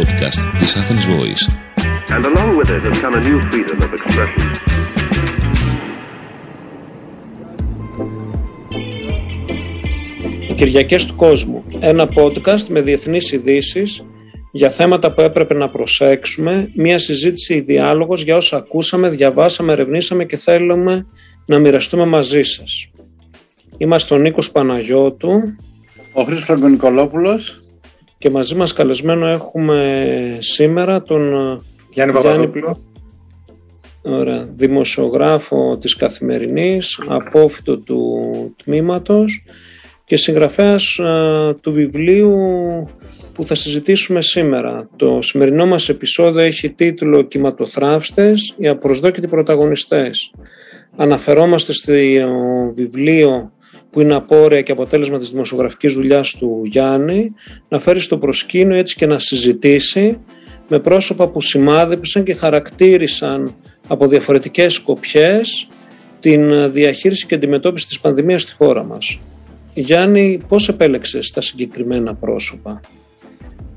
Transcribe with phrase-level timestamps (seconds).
[0.00, 1.44] podcast της Athens Voice.
[2.14, 4.42] And along with it has come a new freedom of expression.
[10.50, 11.64] Οι Κυριακές του Κόσμου.
[11.78, 14.04] Ένα podcast με διεθνείς ειδήσεις
[14.52, 20.24] για θέματα που έπρεπε να προσέξουμε, μια συζήτηση ή διάλογος για όσα ακούσαμε, διαβάσαμε, ερευνήσαμε
[20.24, 21.06] και θέλουμε
[21.46, 22.90] να μοιραστούμε μαζί σας.
[23.78, 25.30] Είμαστε ο Νίκος Παναγιώτου.
[26.12, 27.60] Ο Χρήστος Φραγκονικολόπουλος.
[28.20, 31.22] Και μαζί μας καλεσμένο έχουμε σήμερα τον
[31.90, 32.78] Γιάννη Παπαδόπουλο.
[34.02, 34.48] Ωραία.
[34.54, 38.20] Δημοσιογράφο της Καθημερινής, απόφυτο του
[38.64, 39.44] τμήματος
[40.04, 41.00] και συγγραφέας
[41.60, 42.34] του βιβλίου
[43.34, 44.88] που θα συζητήσουμε σήμερα.
[44.96, 50.32] Το σημερινό μας επεισόδιο έχει τίτλο «Κυματοθράφστες, οι απροσδόκητοι πρωταγωνιστές».
[50.96, 51.92] Αναφερόμαστε στο
[52.74, 53.52] βιβλίο
[53.90, 57.32] που είναι απόρρια και αποτέλεσμα της δημοσιογραφικής δουλειάς του Γιάννη,
[57.68, 60.18] να φέρει στο προσκήνιο έτσι και να συζητήσει
[60.68, 63.54] με πρόσωπα που σημάδεψαν και χαρακτήρισαν
[63.88, 65.68] από διαφορετικές σκοπιές
[66.20, 69.18] την διαχείριση και αντιμετώπιση της πανδημίας στη χώρα μας.
[69.74, 72.80] Γιάννη, πώς επέλεξες τα συγκεκριμένα πρόσωπα;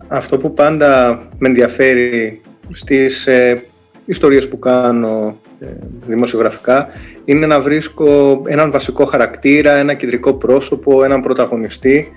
[0.07, 3.63] Αυτό που πάντα με ενδιαφέρει στις ε,
[4.05, 5.65] ιστορίες που κάνω ε,
[6.07, 6.87] δημοσιογραφικά
[7.25, 12.11] είναι να βρίσκω έναν βασικό χαρακτήρα, ένα κεντρικό πρόσωπο, έναν πρωταγωνιστή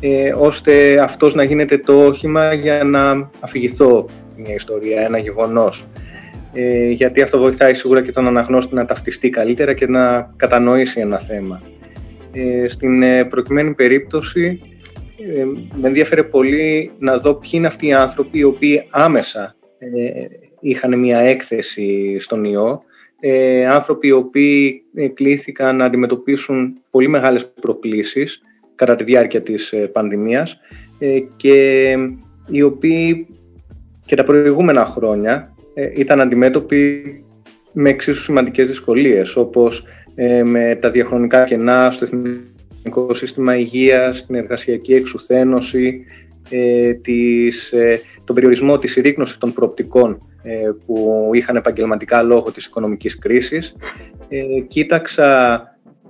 [0.00, 5.84] ε, ώστε αυτός να γίνεται το όχημα για να αφηγηθώ μια ιστορία, ένα γεγονός.
[6.52, 11.18] Ε, γιατί αυτό βοηθάει σίγουρα και τον αναγνώστη να ταυτιστεί καλύτερα και να κατανοήσει ένα
[11.18, 11.62] θέμα.
[12.32, 14.60] Ε, στην ε, προκειμένη περίπτωση
[15.36, 19.88] ε, με ενδιαφέρε πολύ να δω ποιοι είναι αυτοί οι άνθρωποι οι οποίοι άμεσα ε,
[20.60, 22.82] είχαν μια έκθεση στον ιό
[23.24, 28.42] ε, άνθρωποι οι οποίοι ε, κλήθηκαν να αντιμετωπίσουν πολύ μεγάλες προκλήσεις
[28.74, 30.60] κατά τη διάρκεια της ε, πανδημίας
[30.98, 31.96] ε, και
[32.48, 33.26] οι οποίοι
[34.06, 35.54] και τα προηγούμενα χρόνια
[35.96, 37.02] ήταν αντιμέτωποι
[37.72, 39.84] με εξίσου σημαντικές δυσκολίες όπως
[40.44, 46.04] με τα διαχρονικά κενά στο εθνικό σύστημα υγείας, την εργασιακή εξουθένωση,
[47.02, 47.74] της,
[48.24, 50.31] τον περιορισμό της συρρήκνωσης των προοπτικών ε,
[50.86, 53.76] που είχαν επαγγελματικά λόγω της οικονομικής κρίσης.
[54.28, 55.62] Ε, κοίταξα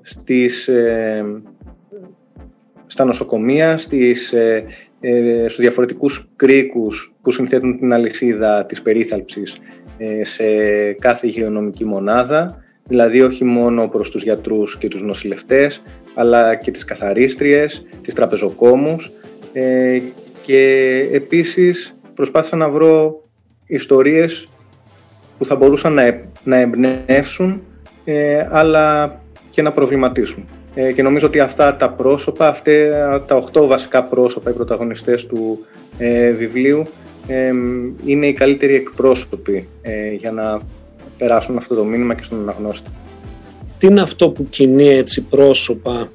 [0.03, 1.25] στις, ε,
[2.87, 4.35] στα νοσοκομεία, στις,
[5.45, 9.57] στους διαφορετικούς κρίκους που συνθέτουν την αλυσίδα της περίθαλψης
[10.23, 10.45] σε
[10.93, 15.83] κάθε υγειονομική μονάδα, δηλαδή όχι μόνο προς τους γιατρούς και τους νοσηλευτές,
[16.15, 19.11] αλλά και τις καθαρίστριες, τις τραπεζοκόμους
[20.43, 23.22] και επίσης προσπάθησα να βρω
[23.75, 24.47] ιστορίες
[25.39, 27.63] που θα μπορούσαν να, να εμπνεύσουν
[28.05, 29.17] ε, αλλά
[29.51, 30.49] και να προβληματίσουν.
[30.75, 32.73] Ε, και νομίζω ότι αυτά τα πρόσωπα, αυτά
[33.27, 35.67] τα οχτώ βασικά πρόσωπα, οι πρωταγωνιστές του
[35.99, 36.83] ε, βιβλίου,
[37.27, 37.53] ε,
[38.05, 39.69] είναι οι καλύτεροι εκπρόσωποι
[40.17, 40.61] για να
[41.19, 42.91] περάσουν αυτό το μήνυμα και στον αναγνώστη.
[43.79, 46.11] Τι είναι αυτό που κινεί έτσι πρόσωπα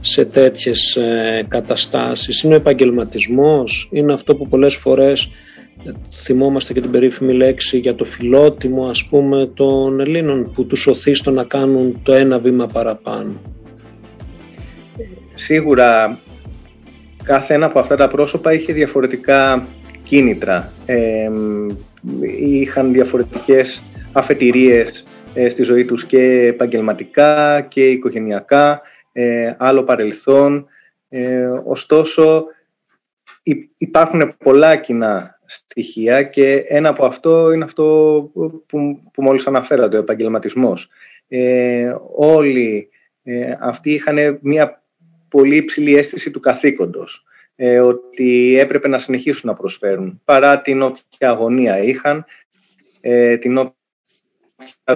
[0.00, 0.98] σε τέτοιες
[1.48, 5.30] καταστάσεις, είναι ο επαγγελματισμός, είναι αυτό που πολλές φορές
[6.14, 11.14] θυμόμαστε και την περίφημη λέξη για το φιλότιμο ας πούμε των Ελλήνων που τους οθεί
[11.14, 13.40] στο να κάνουν το ένα βήμα παραπάνω.
[15.34, 16.18] Σίγουρα
[17.22, 19.66] κάθε ένα από αυτά τα πρόσωπα είχε διαφορετικά
[20.02, 20.72] κίνητρα.
[20.86, 21.30] Ε,
[22.40, 23.82] είχαν διαφορετικές
[24.12, 25.04] αφετηρίες
[25.34, 28.80] ε, στη ζωή τους και επαγγελματικά και οικογενειακά,
[29.12, 30.66] ε, άλλο παρελθόν.
[31.08, 32.44] Ε, ωστόσο
[33.76, 37.84] υπάρχουν πολλά κοινά στοιχεία και ένα από αυτό είναι αυτό
[38.66, 40.88] που, που μόλις αναφέρατε, ο επαγγελματισμός.
[41.28, 42.88] Ε, όλοι
[43.22, 44.82] ε, αυτοί είχαν μια
[45.28, 47.24] πολύ υψηλή αίσθηση του καθήκοντος,
[47.56, 52.24] ε, ότι έπρεπε να συνεχίσουν να προσφέρουν, παρά την όποια αγωνία είχαν,
[53.00, 53.74] ε, την όποια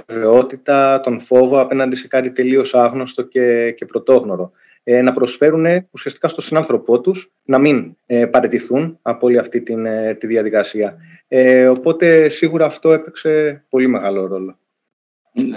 [0.07, 4.51] βεβαιότητα, τον φόβο απέναντι σε κάτι τελείως άγνωστο και, και πρωτόγνωρο.
[4.83, 9.85] Ε, να προσφέρουν ουσιαστικά στο συνάνθρωπό τους να μην ε, παραιτηθούν από όλη αυτή την,
[9.85, 10.97] ε, τη διαδικασία.
[11.27, 14.57] Ε, οπότε σίγουρα αυτό έπαιξε πολύ μεγάλο ρόλο.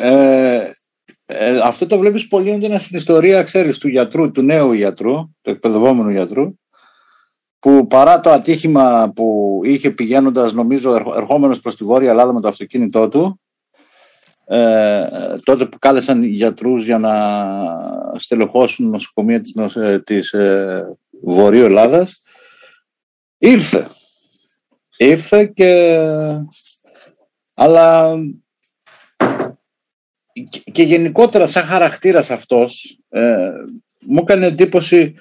[0.00, 5.50] Ε, αυτό το βλέπεις πολύ έντονα στην ιστορία, ξέρεις, του γιατρού, του νέου γιατρού, του
[5.50, 6.54] εκπαιδευόμενου γιατρού,
[7.58, 12.48] που παρά το ατύχημα που είχε πηγαίνοντας, νομίζω, ερχόμενος προς τη Βόρεια Ελλάδα με το
[12.48, 13.40] αυτοκίνητό του,
[14.46, 15.06] ε,
[15.44, 17.14] τότε που κάλεσαν οι γιατρούς για να
[18.18, 22.22] στελεχώσουν νοσοκομεία της, ε, της ε, Βορείου Ελλάδας
[23.38, 23.88] ήρθε.
[24.96, 25.98] Ήρθε και
[27.54, 28.18] αλλά
[30.72, 33.50] και γενικότερα σαν χαρακτήρας αυτός ε,
[34.00, 35.14] μου έκανε εντύπωση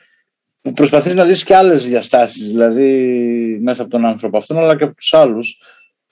[0.62, 4.84] που προσπαθείς να δεις και άλλες διαστάσεις δηλαδή μέσα από τον άνθρωπο αυτόν αλλά και
[4.84, 5.62] από τους άλλους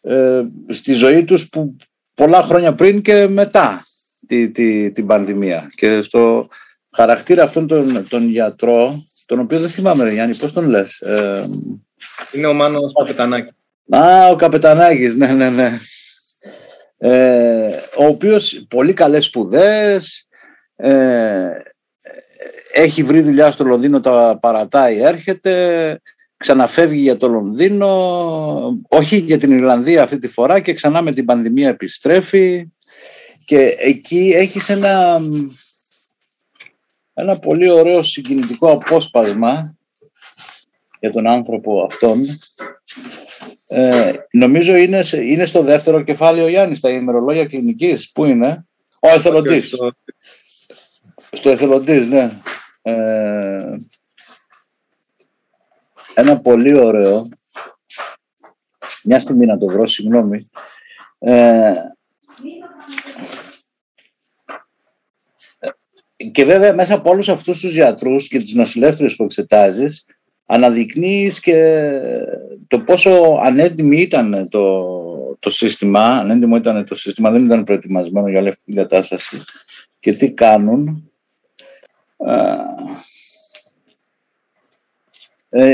[0.02, 1.76] ε, στη ζωή τους που
[2.14, 3.86] πολλά χρόνια πριν και μετά
[4.28, 5.72] τη, τη, την πανδημία.
[5.76, 6.48] Και στο
[6.92, 11.46] χαρακτήρα αυτόν τον, τον γιατρό τον οποίο δεν θυμάμαι ρε Γιάννη πώς τον λες ε,
[12.32, 13.54] Είναι ο Μάνος Καπετανάκης
[13.96, 15.78] Α, ο Καπετανάκης, ναι, ναι, ναι.
[16.98, 20.28] Ε, ο οποίος πολύ καλές σπουδές,
[20.76, 21.58] ε,
[22.74, 26.02] έχει βρει δουλειά στο Λονδίνο, τα παρατάει, έρχεται,
[26.42, 27.88] ξαναφεύγει για το Λονδίνο,
[28.88, 32.68] όχι για την Ιρλανδία αυτή τη φορά και ξανά με την πανδημία επιστρέφει
[33.46, 35.22] και εκεί έχεις ένα,
[37.14, 39.78] ένα πολύ ωραίο συγκινητικό απόσπασμα
[41.00, 42.26] για τον άνθρωπο αυτόν
[43.74, 48.12] ε, νομίζω είναι, είναι στο δεύτερο κεφάλαιο Γιάννης, στα ημερολόγια κλινικής.
[48.12, 48.66] Πού είναι;
[49.00, 49.68] Ο εθελοντής.
[49.68, 49.92] Στο,
[51.32, 52.32] στο εθελοντής, ναι.
[52.82, 53.78] Ε,
[56.14, 57.30] ένα πολύ ωραίο.
[59.04, 60.50] Μια στιγμή να το βρω, συγγνώμη.
[61.20, 61.74] Ε,
[66.32, 70.06] και βέβαια μέσα από όλους αυτούς τους γιατρούς και τις νοσηλεύτριες που εξετάζεις
[70.46, 71.80] αναδεικνύεις και
[72.68, 78.40] το πόσο ανέντιμη ήταν το, το σύστημα, ανέντιμο ήταν το σύστημα, δεν ήταν προετοιμασμένο για
[78.40, 79.44] όλη αυτή την κατάσταση
[80.00, 81.12] και τι κάνουν.
[82.18, 82.56] Ε,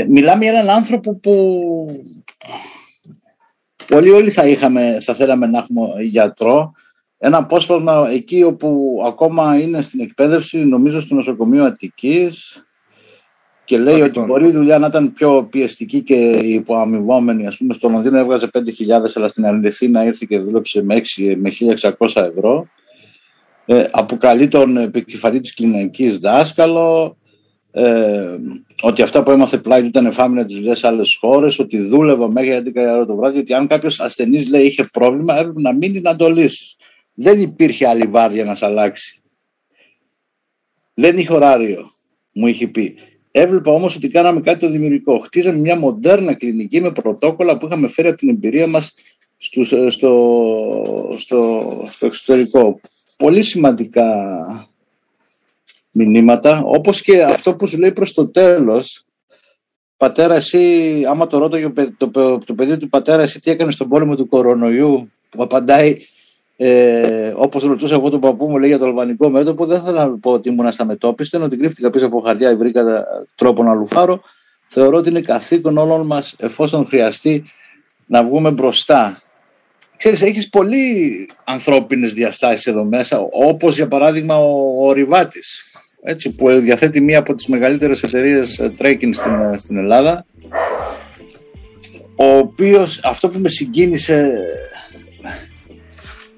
[0.08, 1.34] μιλάμε για έναν άνθρωπο που
[3.92, 6.72] όλοι όλοι θα, είχαμε, θα θέλαμε να έχουμε γιατρό.
[7.18, 12.62] Ένα απόσπασμα εκεί όπου ακόμα είναι στην εκπαίδευση, νομίζω στο νοσοκομείο Αττικής,
[13.68, 17.46] και λέει ότι μπορεί η δουλειά να ήταν πιο πιεστική και υποαμοιβόμενη.
[17.46, 18.60] Α πούμε, στο Λονδίνο έβγαζε 5.000,
[19.14, 22.68] αλλά στην να ήρθε και δούλεψε με, 6, με 1.600 ευρώ.
[23.66, 27.16] Ε, αποκαλεί τον επικεφαλή της κλινικής δάσκαλο,
[27.70, 28.36] ε,
[28.82, 32.62] ότι αυτά που έμαθε πλάι ήταν εφάμινα τις δουλειές σε άλλες χώρες, ότι δούλευα μέχρι
[32.74, 36.16] 11 ώρα το βράδυ, ότι αν κάποιος ασθενής λέει είχε πρόβλημα, έπρεπε να μείνει να
[36.16, 36.76] το λύσεις.
[37.14, 39.22] Δεν υπήρχε άλλη βάρδια να σε αλλάξει.
[40.94, 41.90] Δεν είχε ωράριο,
[42.32, 42.94] μου είχε πει.
[43.30, 45.18] Έβλεπα όμως ότι κάναμε κάτι το δημιουργικό.
[45.18, 48.94] Χτίζαμε μια μοντέρνα κλινική με πρωτόκολλα που είχαμε φέρει από την εμπειρία μας
[49.36, 52.80] στο, στο, στο, στο εξωτερικό.
[53.16, 54.06] Πολύ σημαντικά
[56.04, 59.04] μηνύματα, όπως και αυτό που σου λέει προς το τέλος,
[59.96, 63.88] πατέρα εσύ, άμα το ρώταγε το, το, το παιδί του πατέρα εσύ τι έκανες στον
[63.88, 65.96] πόλεμο του κορονοϊού, που απαντάει
[66.60, 70.18] ε, Όπως ρωτούσα εγώ τον παππού μου λέει για το αλβανικό μέτωπο, δεν θα να
[70.18, 73.04] πω ότι ήμουν στα μετώπιστε, ότι κρύφτηκα πίσω από χαρτιά ή βρήκα
[73.34, 74.20] τρόπο να λουφάρω.
[74.66, 77.44] Θεωρώ ότι είναι καθήκον όλων μας, εφόσον χρειαστεί,
[78.06, 79.20] να βγούμε μπροστά.
[79.96, 86.48] Ξέρεις, έχεις πολύ ανθρώπινες διαστάσεις εδώ μέσα, όπως για παράδειγμα ο, ο Ριβάτης, έτσι, που
[86.48, 90.26] διαθέτει μία από τις μεγαλύτερες εταιρείες τρέκιν στην, στην Ελλάδα,
[92.16, 94.32] ο οποίος αυτό που με συγκίνησε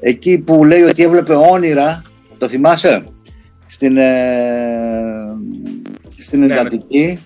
[0.01, 2.03] εκεί που λέει ότι έβλεπε όνειρα,
[2.39, 3.05] το θυμάσαι,
[3.67, 5.37] στην, ε,
[6.19, 6.55] στην ναι, ναι.
[6.55, 7.19] εντατική.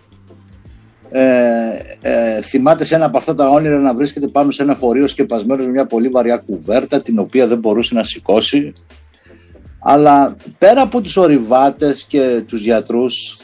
[1.11, 5.07] Ε, ε, θυμάται σε ένα από αυτά τα όνειρα να βρίσκεται πάνω σε ένα φορείο
[5.07, 8.73] σκεπασμένος με μια πολύ βαριά κουβέρτα την οποία δεν μπορούσε να σηκώσει
[9.87, 13.39] αλλά πέρα από τους ορειβάτες και τους γιατρούς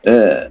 [0.00, 0.48] ε, ε,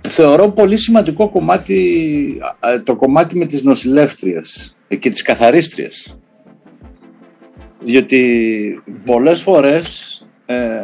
[0.00, 2.40] θεωρώ πολύ σημαντικό κομμάτι
[2.84, 6.16] το κομμάτι με τις νοσηλεύτριες και τις καθαρίστριες.
[7.80, 10.16] Διότι πολλές φορές,
[10.46, 10.80] ε,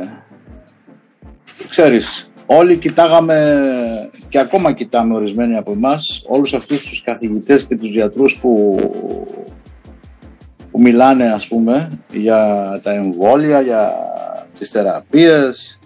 [1.68, 3.70] ξέρεις, όλοι κοιτάγαμε
[4.28, 8.78] και ακόμα κοιτάμε ορισμένοι από εμάς όλους αυτούς τους καθηγητές και τους γιατρούς που,
[10.76, 13.92] που μιλάνε ας πούμε για τα εμβόλια, για
[14.58, 15.78] τις θεραπείες.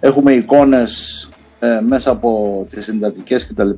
[0.00, 1.28] Έχουμε εικόνες
[1.58, 3.70] ε, μέσα από τις συντατικές κτλ.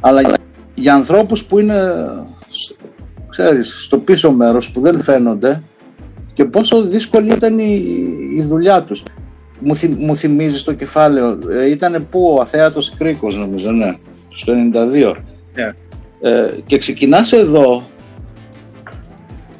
[0.00, 0.36] Αλλά για,
[0.74, 1.84] για ανθρώπους που είναι
[3.28, 5.62] ξέρεις, στο πίσω μέρος που δεν φαίνονται
[6.34, 7.82] και πόσο δύσκολη ήταν η,
[8.36, 9.02] η δουλειά τους.
[9.60, 13.94] Μου, θυ, μου θυμίζεις το κεφάλαιο, ε, ήταν που ο αθέατος κρίκος νομίζω, ναι,
[14.34, 15.10] στο 92.
[15.10, 15.74] Yeah.
[16.20, 17.82] Ε, και ξεκινάς εδώ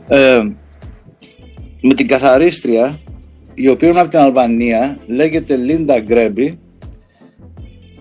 [0.08, 0.42] ε,
[1.80, 2.98] με την καθαρίστρια
[3.54, 6.58] η οποία είναι από την Αλβανία λέγεται Λίντα Γκρέμπι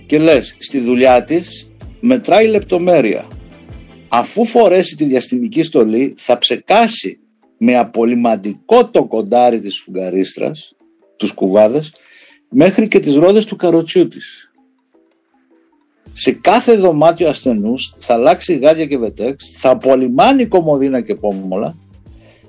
[0.06, 3.28] και λες στη δουλειά της μετράει λεπτομέρεια
[4.08, 7.20] αφού φορέσει τη διαστημική στολή θα ψεκάσει
[7.58, 10.76] με απολυμαντικό το κοντάρι της φουγγαρίστρας,
[11.18, 11.94] τους κουβάδες,
[12.50, 14.54] μέχρι και τις ρόδες του καροτσιού της.
[16.14, 21.76] Σε κάθε δωμάτιο ασθενούς θα αλλάξει γάδια και βετέξ, θα απολυμάνει κομμωδίνα και πόμολα,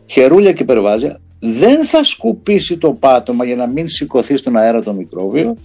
[0.06, 4.92] χερούλια και περβάζια, δεν θα σκουπίσει το πάτωμα για να μην σηκωθεί στον αέρα το
[4.92, 5.56] μικρόβιο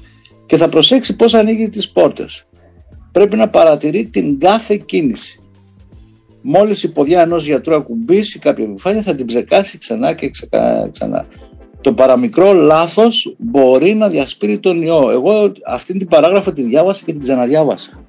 [0.45, 2.45] και θα προσέξει πώς ανοίγει τις πόρτες.
[3.12, 5.39] πρέπει να παρατηρεί την κάθε κίνηση.
[6.41, 10.29] Μόλις η ποδιά ενός γιατρού ακουμπήσει κάποια επιφάνεια θα την ψεκάσει ξανά και
[10.91, 11.25] ξανά.
[11.81, 15.12] Το παραμικρό λάθος μπορεί να διασπείρει τον ιό.
[15.12, 18.01] Εγώ αυτή την παράγραφο τη διάβασα και την ξαναδιάβασα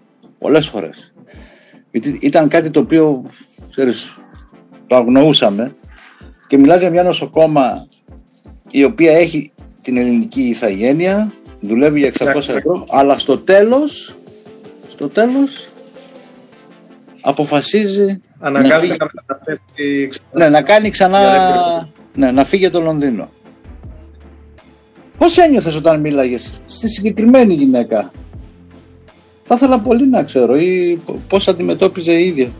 [0.42, 1.12] πολλές φορές.
[1.90, 3.22] Γιατί ήταν κάτι το οποίο,
[3.70, 4.14] ξέρεις,
[4.86, 5.72] το αγνοούσαμε
[6.52, 7.87] και μιλάς για μια νοσοκόμα
[8.71, 14.14] η οποία έχει την ελληνική ηθαγένεια, δουλεύει για 600 ευρώ, αλλά στο τέλος,
[14.88, 15.68] στο τέλος
[17.21, 19.09] αποφασίζει Αναγκάζεται να,
[20.32, 23.28] να Ναι, να κάνει ξανά, ναι, να φύγει το Λονδίνο.
[25.18, 28.11] Πώς ένιωθες όταν μίλαγες στη συγκεκριμένη γυναίκα;
[29.44, 32.50] Θα ήθελα πολύ να ξέρω ή πώς αντιμετώπιζε η ίδια;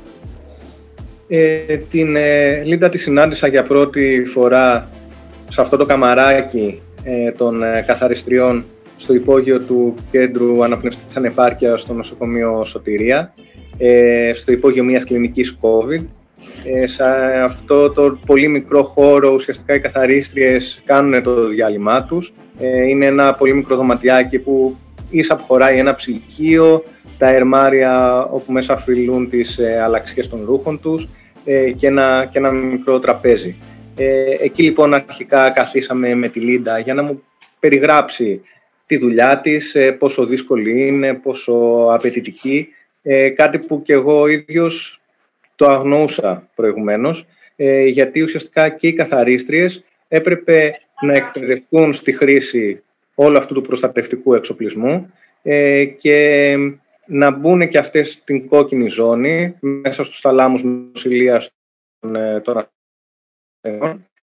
[1.35, 4.89] Ε, την ε, Λίντα τη συνάντησα για πρώτη φορά
[5.49, 8.65] σε αυτό το καμαράκι ε, των ε, καθαριστριών
[8.97, 13.35] στο υπόγειο του Κέντρου Αναπνευστικής Ανεπάρκειας στο νοσοκομείο Σωτηρία,
[13.79, 16.05] ε, στο υπόγειο μιας κλινικής COVID.
[16.65, 17.05] Ε, σε
[17.45, 22.33] αυτό το πολύ μικρό χώρο ουσιαστικά οι καθαρίστριες κάνουν το διάλειμμά τους.
[22.59, 24.77] Ε, είναι ένα πολύ μικρό δωματιάκι που
[25.11, 26.85] ίσα που χωράει ένα ψυγείο,
[27.19, 31.09] τα ερμάρια όπου μέσα φρυλούν τις ε, αλλαξίες των ρούχων τους
[31.45, 33.57] ε, και, ένα, και ένα μικρό τραπέζι.
[33.97, 37.23] Ε, εκεί λοιπόν αρχικά καθίσαμε με τη Λίντα για να μου
[37.61, 38.41] περιγράψει
[38.87, 41.53] τη δουλειά της, ε, πόσο δύσκολη είναι, πόσο
[41.93, 42.69] απαιτητική,
[43.03, 45.01] ε, κάτι που και εγώ ίδιος
[45.57, 52.83] το αγνοούσα προηγουμένως, ε, γιατί ουσιαστικά και οι καθαρίστριες έπρεπε να εκπαιδευτούν στη χρήση
[53.15, 56.57] όλου αυτού του προστατευτικού εξοπλισμού ε, και
[57.07, 61.51] να μπουν και αυτές στην κόκκινη ζώνη μέσα στους θαλάμους νοσηλείας
[62.01, 62.67] των, ε, των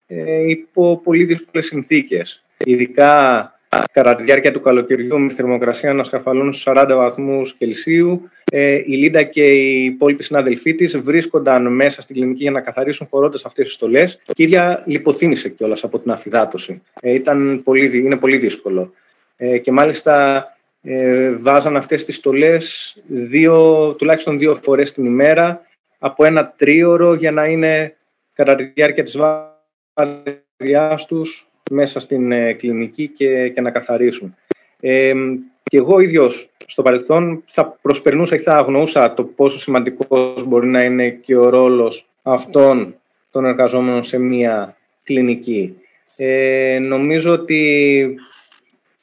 [0.06, 2.44] ε, υπό πολύ δύσκολες συνθήκες.
[2.64, 3.50] Ειδικά
[3.92, 8.30] κατά τη διάρκεια του καλοκαιριού με θερμοκρασία να σκαφαλούν στους 40 βαθμούς Κελσίου.
[8.52, 13.06] Ε, η Λίντα και οι υπόλοιποι συνάδελφοί της βρίσκονταν μέσα στην κλινική για να καθαρίσουν
[13.06, 16.82] φορώντας αυτές τις στολές και η ίδια λιποθύμησε κιόλας από την αφυδάτωση.
[17.00, 18.92] Ε, ήταν πολύ, είναι πολύ δύσκολο.
[19.36, 20.46] Ε, και μάλιστα
[20.88, 25.60] ε, βάζαν αυτές τις στολές δύο, τουλάχιστον δύο φορές την ημέρα
[25.98, 27.96] από ένα τρίωρο για να είναι
[28.32, 29.16] κατά τη διάρκεια της
[29.94, 34.36] βάδιάς τους μέσα στην ε, κλινική και, και να καθαρίσουν.
[34.80, 35.12] Ε,
[35.62, 40.80] και εγώ ίδιος στο παρελθόν θα προσπερνούσα ή θα αγνοούσα το πόσο σημαντικός μπορεί να
[40.80, 42.94] είναι και ο ρόλος αυτών
[43.30, 45.76] των εργαζόμενων σε μία κλινική.
[46.16, 48.14] Ε, νομίζω ότι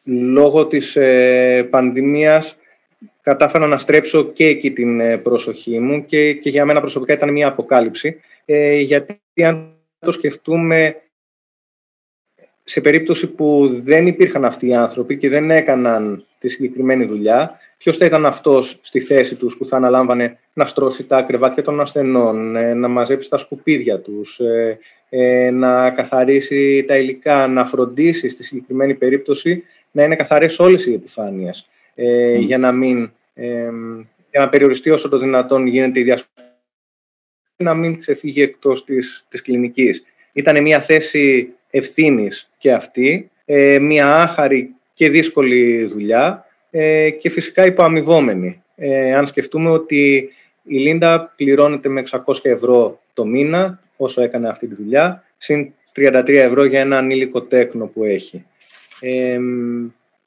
[0.04, 2.58] λόγω της ε, πανδημίας
[3.22, 7.32] κατάφερα να στρέψω και εκεί την ε, προσοχή μου και, και για μένα προσωπικά ήταν
[7.32, 8.20] μια αποκάλυψη.
[8.46, 10.96] Ε, γιατί αν το σκεφτούμε
[12.64, 17.98] σε περίπτωση που δεν υπήρχαν αυτοί οι άνθρωποι και δεν έκαναν τη συγκεκριμένη δουλειά, ποιος
[17.98, 22.56] θα ήταν αυτός στη θέση τους που θα αναλάμβανε να στρώσει τα κρεβάτια των ασθενών,
[22.56, 24.80] ε, να μαζέψει τα σκουπίδια τους, ε,
[25.10, 30.94] ε, να καθαρίσει τα υλικά, να φροντίσει στη συγκεκριμένη περίπτωση να είναι καθαρές όλες οι
[30.94, 31.68] επιφάνειες.
[32.40, 33.12] Για να μην.
[34.30, 36.44] για να περιοριστεί όσο το δυνατόν γίνεται η διασπορά
[37.58, 40.04] να μην ξεφύγει εκτός της, της κλινικής.
[40.34, 47.66] Ήταν μια θέση ευθύνης και αυτή, ε, μια άχαρη και δύσκολη δουλειά ε, και φυσικά
[47.66, 48.64] υποαμοιβόμενη.
[48.76, 50.30] Ε, αν σκεφτούμε ότι
[50.64, 56.28] η Λίντα πληρώνεται με 600 ευρώ το μήνα όσο έκανε αυτή τη δουλειά, συν 33
[56.28, 58.46] ευρώ για ένα ανήλικο τέκνο που έχει.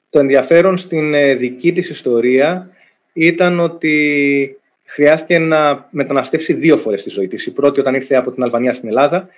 [0.09, 2.69] Το ενδιαφέρον στην δική της ιστορία
[3.13, 7.45] ήταν ότι χρειάστηκε να μεταναστεύσει δύο φορές στη ζωή της.
[7.45, 9.29] Η πρώτη όταν ήρθε από την Αλβανία στην Ελλάδα,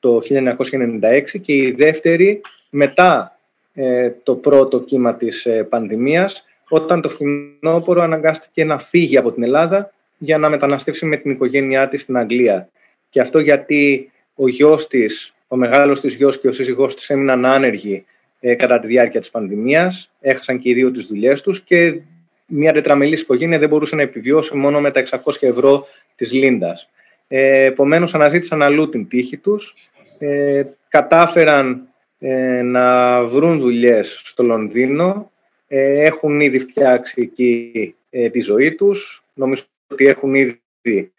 [0.00, 3.38] το 1996 και η δεύτερη μετά
[3.74, 9.42] ε, το πρώτο κύμα της ε, πανδημίας όταν το φθινόπωρο αναγκάστηκε να φύγει από την
[9.42, 12.68] Ελλάδα για να μεταναστεύσει με την οικογένειά της στην Αγγλία.
[13.10, 17.44] Και αυτό γιατί ο γιος της, ο μεγάλος της γιος και ο σύζυγός της έμειναν
[17.44, 18.04] άνεργοι
[18.40, 22.00] ε, κατά τη διάρκεια της πανδημίας, έχασαν και οι δύο τις δουλειές τους και
[22.46, 26.88] μια τετραμελής οικογένεια δεν μπορούσε να επιβιώσει μόνο με τα 600 ευρώ της Λίντας.
[27.28, 29.74] Ε, Επομένως, αναζήτησαν αλλού την τύχη τους.
[30.18, 35.30] Ε, κατάφεραν ε, να βρουν δουλειές στο Λονδίνο.
[35.68, 39.24] Ε, έχουν ήδη φτιάξει εκεί ε, τη ζωή τους.
[39.34, 41.12] Νομίζω ότι έχουν ήδη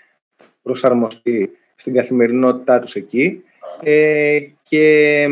[0.61, 3.43] προσαρμοστεί στην καθημερινότητά τους εκεί.
[4.63, 5.27] και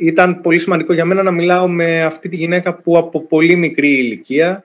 [0.00, 3.88] ήταν πολύ σημαντικό για μένα να μιλάω με αυτή τη γυναίκα που από πολύ μικρή
[3.88, 4.64] ηλικία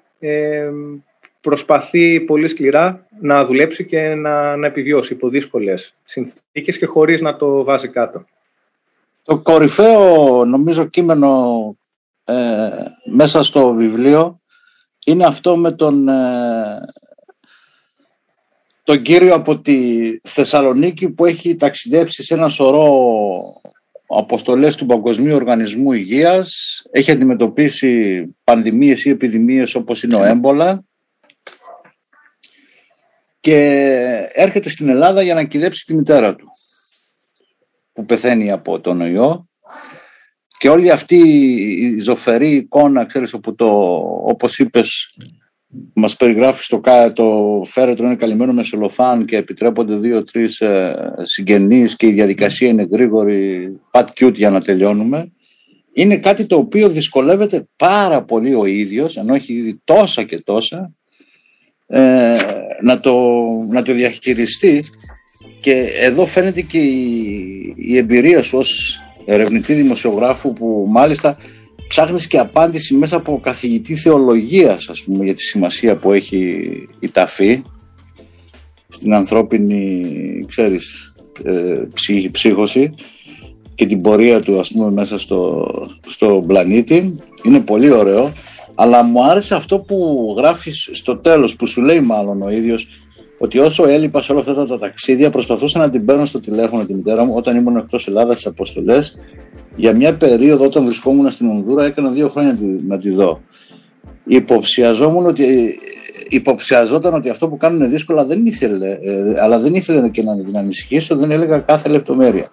[1.41, 7.35] προσπαθεί πολύ σκληρά να δουλέψει και να, να επιβιώσει υπό δύσκολες συνθήκες και χωρίς να
[7.35, 8.25] το βάζει κάτω.
[9.25, 11.75] Το κορυφαίο νομίζω κείμενο
[12.23, 12.33] ε,
[13.11, 14.39] μέσα στο βιβλίο
[15.05, 16.79] είναι αυτό με τον, ε,
[18.83, 23.60] τον κύριο από τη Θεσσαλονίκη που έχει ταξιδέψει σε ένα σωρό
[24.17, 30.83] αποστολές του Παγκοσμίου Οργανισμού Υγείας, έχει αντιμετωπίσει πανδημίες ή επιδημίες όπως είναι ο έμπολα.
[33.39, 33.57] Και
[34.31, 36.47] έρχεται στην Ελλάδα για να κυδέψει τη μητέρα του
[37.93, 39.49] που πεθαίνει από τον ιό.
[40.57, 43.67] Και όλη αυτή η ζωφερή εικόνα, ξέρεις, όπου το,
[44.25, 45.15] όπως είπες,
[45.93, 46.81] μας περιγράφεις το,
[47.13, 52.87] το φέρετρο είναι καλυμμένο με σελοφάν και επιτρέπονται δύο-τρεις ε, συγγενείς και η διαδικασία είναι
[52.91, 55.31] γρήγορη, pat cute για να τελειώνουμε.
[55.93, 60.93] Είναι κάτι το οποίο δυσκολεύεται πάρα πολύ ο ίδιος, ενώ έχει δει τόσα και τόσα,
[61.87, 62.35] ε,
[62.81, 63.15] να, το,
[63.69, 64.85] να το διαχειριστεί
[65.61, 71.37] και εδώ φαίνεται και η, η εμπειρία σου ως ερευνητή δημοσιογράφου που μάλιστα
[71.91, 76.61] ψάχνεις και απάντηση μέσα από καθηγητή θεολογίας ας πούμε για τη σημασία που έχει
[76.99, 77.63] η ταφή
[78.87, 80.05] στην ανθρώπινη
[80.47, 82.93] ξέρεις ε, ψύχωση
[83.75, 85.67] και την πορεία του ας πούμε μέσα στο,
[86.07, 87.15] στο πλανήτη.
[87.43, 88.31] Είναι πολύ ωραίο
[88.75, 92.87] αλλά μου άρεσε αυτό που γράφεις στο τέλος που σου λέει μάλλον ο ίδιος
[93.43, 96.93] ότι όσο έλειπα σε όλα αυτά τα ταξίδια προσπαθούσα να την παίρνω στο τηλέφωνο τη
[96.93, 99.17] μητέρα μου όταν ήμουν εκτός Ελλάδας στις αποστολές.
[99.75, 102.57] Για μια περίοδο όταν βρισκόμουν στην Ονδούρα έκανα δύο χρόνια
[102.87, 103.41] να τη δω.
[104.25, 105.75] Υποψιαζόμουν ότι,
[106.29, 110.37] υποψιαζόταν ότι αυτό που κάνουν είναι δύσκολο, δεν ήθελε, ε, αλλά δεν ήθελε και να
[110.37, 112.51] την ανησυχήσω, δεν έλεγα κάθε λεπτομέρεια.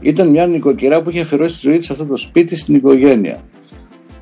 [0.00, 3.42] Ήταν μια νοικοκυρά που είχε αφιερώσει τη ζωή της σε αυτό το σπίτι στην οικογένεια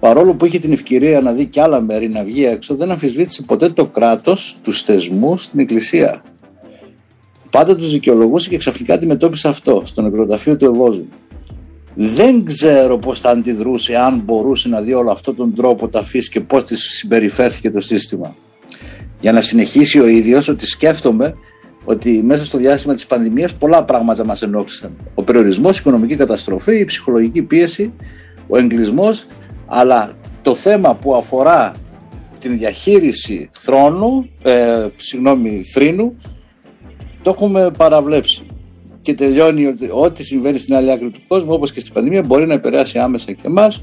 [0.02, 3.42] παρόλο που είχε την ευκαιρία να δει και άλλα μέρη να βγει έξω, δεν αμφισβήτησε
[3.42, 6.22] ποτέ το κράτος, τους θεσμούς στην Εκκλησία.
[7.50, 11.04] Πάντα τους δικαιολογούσε και ξαφνικά αντιμετώπισε αυτό στο νεκροταφείο του Ευώζου.
[11.94, 16.40] Δεν ξέρω πώς θα αντιδρούσε αν μπορούσε να δει όλο αυτόν τον τρόπο ταφή και
[16.40, 18.34] πώς της συμπεριφέρθηκε το σύστημα.
[19.20, 21.34] Για να συνεχίσει ο ίδιος ότι σκέφτομαι
[21.84, 24.90] ότι μέσα στο διάστημα της πανδημίας πολλά πράγματα μας ενόχλησαν.
[25.14, 27.92] Ο περιορισμός, η οικονομική καταστροφή, η ψυχολογική πίεση,
[28.48, 29.26] ο εγκλισμός
[29.74, 31.72] αλλά το θέμα που αφορά
[32.38, 36.16] την διαχείριση θρόνου, ε, συγγνώμη, θρήνου,
[37.22, 38.46] το έχουμε παραβλέψει.
[39.02, 42.46] Και τελειώνει ότι ό,τι συμβαίνει στην άλλη άκρη του κόσμου, όπως και στην πανδημία, μπορεί
[42.46, 43.82] να επηρεάσει άμεσα και εμάς.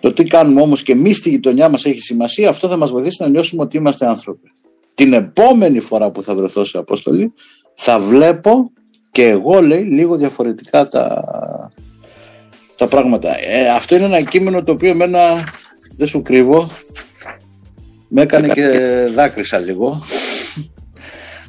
[0.00, 3.22] Το τι κάνουμε όμως και εμείς στη γειτονιά μας έχει σημασία, αυτό θα μας βοηθήσει
[3.22, 4.50] να νιώσουμε ότι είμαστε άνθρωποι.
[4.94, 7.32] Την επόμενη φορά που θα βρεθώ σε αποστολή,
[7.74, 8.70] θα βλέπω
[9.10, 11.24] και εγώ λέει λίγο διαφορετικά τα,
[12.80, 13.28] τα πράγματα.
[13.40, 15.18] Ε, αυτό είναι ένα κείμενο το οποίο εμένα
[15.96, 16.68] δεν σου κρύβω
[18.08, 18.68] με έκανε και
[19.14, 20.00] δάκρυσα λίγο.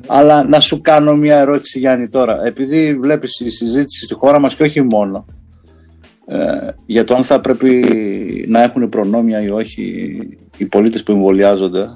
[0.08, 2.46] Αλλά να σου κάνω μια ερώτηση Γιάννη τώρα.
[2.46, 5.26] Επειδή βλέπεις η συζήτηση στη χώρα μας και όχι μόνο
[6.28, 7.86] ε, για το αν θα πρέπει
[8.48, 10.18] να έχουν προνόμια ή όχι
[10.58, 11.88] οι πολίτες που εμβολιάζονται.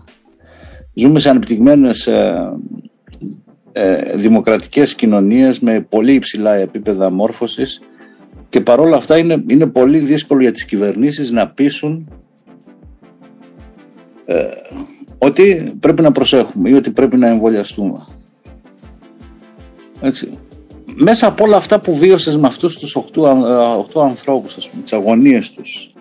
[0.93, 2.51] Ζούμε σε ανεπτυγμένες ε,
[3.71, 7.81] ε, δημοκρατικές κοινωνίες με πολύ υψηλά επίπεδα μόρφωσης
[8.55, 12.09] και παρόλα αυτά είναι, είναι πολύ δύσκολο για τις κυβερνήσεις να πείσουν
[14.25, 14.45] ε,
[15.17, 18.05] ότι πρέπει να προσέχουμε ή ότι πρέπει να εμβολιαστούμε.
[20.01, 20.29] Έτσι.
[20.95, 23.21] Μέσα από όλα αυτά που βίωσες με αυτούς τους οχτώ,
[23.77, 25.93] οχτώ ανθρώπους, ας πούμε, τις αγωνίες τους,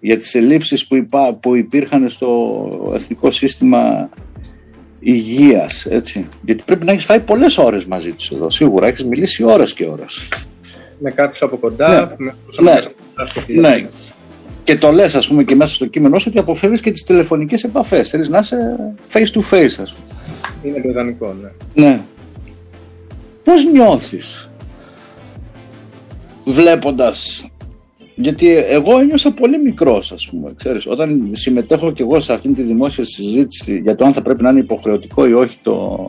[0.00, 4.08] για τις ελλείψεις που, υπά, που υπήρχαν στο εθνικό σύστημα
[5.00, 6.28] υγείας, έτσι.
[6.44, 8.86] Γιατί πρέπει να έχεις φάει πολλές ώρες μαζί τους εδώ, σίγουρα.
[8.86, 10.28] Έχεις μιλήσει ώρες και ώρες
[10.98, 12.32] με κάποιου από κοντά, ναι.
[12.62, 12.72] με
[13.46, 13.60] ναι.
[13.60, 13.88] ναι.
[14.64, 17.64] Και το λες ας πούμε και μέσα στο κείμενό σου ότι αποφεύγεις και τις τηλεφωνικές
[17.64, 18.08] επαφές.
[18.08, 18.76] Θέλεις να είσαι
[19.12, 20.14] face to face ας πούμε.
[20.62, 21.84] Είναι το ιδανικό, ναι.
[21.84, 22.00] Ναι.
[23.44, 24.50] Πώς νιώθεις
[26.44, 27.48] βλέποντας
[28.20, 30.52] γιατί εγώ ένιωσα πολύ μικρός, ας πούμε.
[30.56, 34.42] Ξέρεις, όταν συμμετέχω κι εγώ σε αυτήν τη δημόσια συζήτηση για το αν θα πρέπει
[34.42, 36.06] να είναι υποχρεωτικό ή όχι το,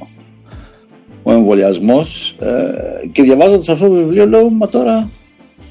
[1.30, 5.10] ο εμβολιασμός ε, και διαβάζοντας αυτό το βιβλίο λέω μα τώρα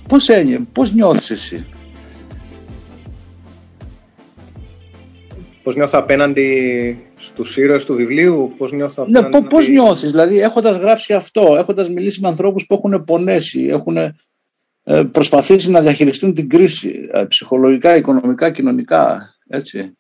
[0.08, 1.66] πώς ένιωσε, πώς νιώθεις εσύ;
[5.62, 9.44] Πώς νιώθω απέναντι στους ήρωες του βιβλίου, πώς νιώθω ναι, απέναντι...
[9.44, 13.96] Ναι, πώς νιώθεις, δηλαδή έχοντας γράψει αυτό, έχοντας μιλήσει με ανθρώπους που έχουν πονέσει, έχουν
[13.96, 19.98] ε, προσπαθήσει να διαχειριστούν την κρίση ε, ψυχολογικά, οικονομικά, κοινωνικά, έτσι.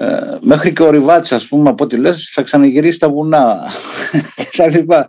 [0.00, 3.70] Ε, μέχρι και ο Ριβάτης ας πούμε από ό,τι λες θα ξαναγυρίσει στα βουνά.
[4.74, 5.08] Λοιπά.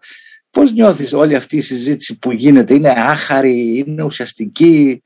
[0.51, 5.01] Πώς νιώθεις όλη αυτή η συζήτηση που γίνεται; Είναι άχαρη, είναι ουσιαστική;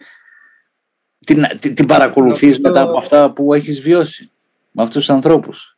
[1.26, 4.32] Την, την, την παρακολουθείς μετά από αυτά που έχεις βιώσει
[4.72, 5.78] με αυτούς τους ανθρώπους;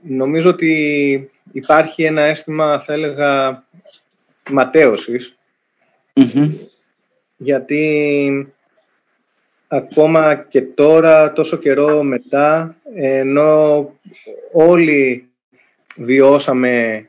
[0.00, 3.64] Νομίζω ότι υπάρχει ένα αίσθημα θα έλεγα
[7.36, 8.53] γιατί
[9.76, 13.92] ακόμα και τώρα, τόσο καιρό μετά, ενώ
[14.52, 15.28] όλοι
[15.96, 17.06] βιώσαμε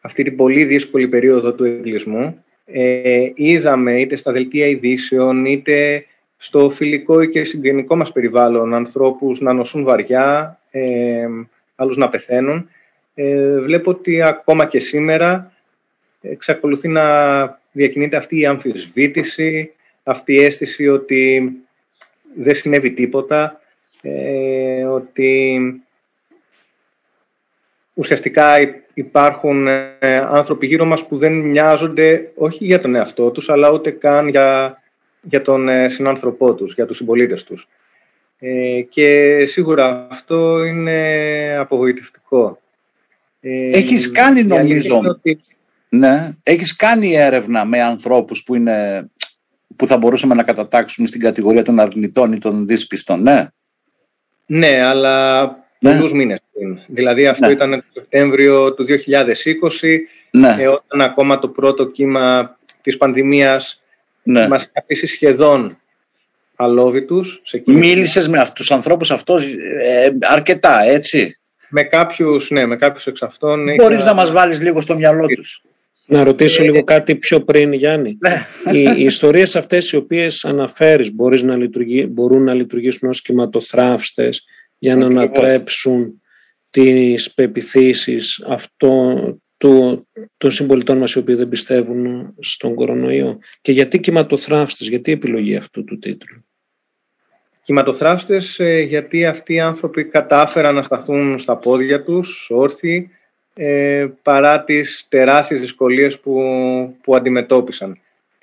[0.00, 6.04] αυτή την πολύ δύσκολη περίοδο του εγκλισμού, ε, είδαμε είτε στα δελτία ειδήσεων, είτε
[6.36, 11.26] στο φιλικό και συγγενικό μας περιβάλλον ανθρώπους να νοσούν βαριά, ε,
[11.74, 12.68] άλλους να πεθαίνουν.
[13.14, 15.52] Ε, βλέπω ότι ακόμα και σήμερα
[16.20, 17.04] εξακολουθεί να
[17.72, 19.72] διακινείται αυτή η αμφισβήτηση,
[20.02, 21.52] αυτή η αίσθηση ότι
[22.34, 23.60] δεν συνέβη τίποτα,
[24.02, 25.60] ε, ότι
[27.94, 28.56] ουσιαστικά
[28.94, 33.90] υπάρχουν ε, άνθρωποι γύρω μας που δεν μοιάζονται όχι για τον εαυτό τους, αλλά ούτε
[33.90, 34.78] καν για,
[35.22, 37.68] για τον ε, συνάνθρωπό τους, για τους συμπολίτες τους.
[38.38, 42.58] Ε, και σίγουρα αυτό είναι απογοητευτικό.
[43.40, 45.00] Έχεις κάνει νομίζω...
[45.88, 49.10] Ναι, έχεις κάνει έρευνα με ανθρώπους που, είναι,
[49.76, 53.46] που θα μπορούσαμε να κατατάξουμε στην κατηγορία των αρνητών ή των δύσπιστων, ναι.
[54.46, 55.44] Ναι, αλλά
[55.78, 55.90] ναι.
[55.90, 56.78] πολλούς μήνες πριν.
[56.86, 57.52] Δηλαδή αυτό ναι.
[57.52, 59.98] ήταν το Σεπτέμβριο του 2020,
[60.30, 60.56] ναι.
[60.58, 63.82] ε, όταν ακόμα το πρώτο κύμα της πανδημίας
[64.22, 64.48] ναι.
[64.48, 65.78] μας αφήσει σχεδόν
[66.56, 67.40] αλόβητους.
[67.44, 69.44] Σε Μίλησες με αυτούς τους ανθρώπους αυτός
[69.80, 71.38] ε, αρκετά, έτσι.
[71.68, 73.64] Με κάποιους, ναι, με κάποιους εξ αυτών.
[73.74, 74.06] Μπορείς είχα...
[74.06, 75.62] να μας βάλεις λίγο στο μυαλό τους.
[76.06, 78.18] Να ρωτήσω ε, λίγο κάτι πιο πριν, Γιάννη.
[78.20, 78.46] Ναι.
[78.72, 84.44] Οι, οι ιστορίες αυτές οι οποίες αναφέρεις μπορείς να λειτουργεί, μπορούν να λειτουργήσουν ως κυματοθράφστες
[84.78, 86.22] για να ανατρέψουν
[86.70, 94.00] τις πεπιθήσεις αυτών του, των συμπολιτών μας οι οποίοι δεν πιστεύουν στον κορονοϊό; Και γιατί
[94.00, 96.44] κυματοθράφστες, γιατί επιλογή αυτού του τίτλου;
[97.62, 103.10] Κυματοθράφστες ε, γιατί αυτοί οι άνθρωποι κατάφεραν να σταθούν στα πόδια τους, όρθιοι,
[103.54, 106.42] ε, παρά τις τεράστιες δυσκολίες που,
[107.02, 107.98] που αντιμετώπισαν.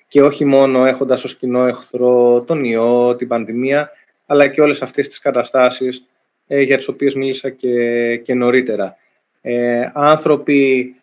[0.07, 3.91] Και όχι μόνο έχοντας ως κοινό εχθρό τον ιό, την πανδημία,
[4.25, 6.05] αλλά και όλες αυτές τις καταστάσεις
[6.47, 8.97] ε, για τις οποίες μίλησα και, και νωρίτερα.
[9.41, 10.95] Ε, άνθρωποι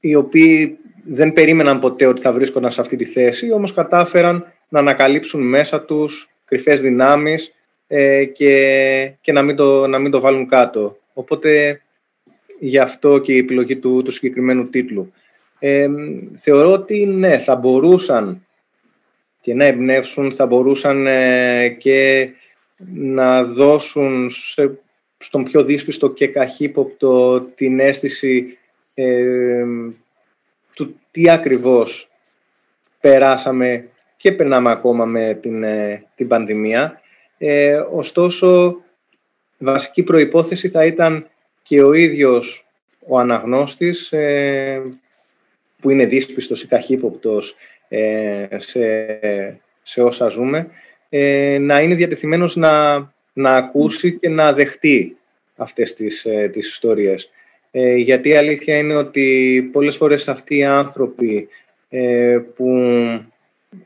[0.00, 4.78] οι οποίοι δεν περίμεναν ποτέ ότι θα βρίσκονταν σε αυτή τη θέση, όμως κατάφεραν να
[4.78, 7.52] ανακαλύψουν μέσα τους κρυφές δυνάμεις
[7.86, 10.98] ε, και, και να, μην το, να μην το βάλουν κάτω.
[11.12, 11.80] Οπότε
[12.60, 15.12] γι' αυτό και η επιλογή του, του συγκεκριμένου τίτλου.
[15.58, 15.88] Ε,
[16.36, 18.46] θεωρώ ότι ναι, θα μπορούσαν
[19.40, 22.28] και να εμπνεύσουν, θα μπορούσαν ε, και
[22.94, 24.78] να δώσουν σε,
[25.18, 28.58] στον πιο δύσπιστο και καχύποπτο την αίσθηση
[28.94, 29.64] ε,
[30.74, 32.10] του τι ακριβώς
[33.00, 37.00] περάσαμε και περνάμε ακόμα με την, ε, την πανδημία.
[37.38, 38.76] Ε, ωστόσο,
[39.58, 41.26] βασική προϋπόθεση θα ήταν
[41.62, 42.66] και ο ίδιος
[43.06, 44.82] ο αναγνώστης ε,
[45.80, 47.54] που είναι δύσπιστος ή καχύποπτος
[47.88, 48.80] ε, σε,
[49.82, 50.70] σε όσα ζούμε
[51.08, 52.98] ε, να είναι διατεθειμένος να,
[53.32, 55.16] να ακούσει και να δεχτεί
[55.56, 57.30] αυτές τις, ε, τις ιστορίες.
[57.70, 61.48] Ε, γιατί η αλήθεια είναι ότι πολλές φορές αυτοί οι άνθρωποι
[61.88, 62.68] ε, που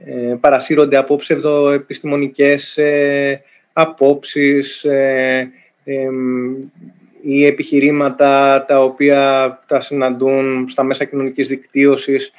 [0.05, 4.87] ε, παρασύρονται από ψευδοεπιστημονικές ε, απόψεις
[7.27, 12.33] ή επιχειρήματα τα οποία τα συναντούν στα μέσα κοινωνικής δικτύωσης